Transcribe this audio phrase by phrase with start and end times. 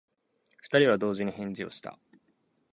[0.63, 1.99] 二人は同時に返事をした。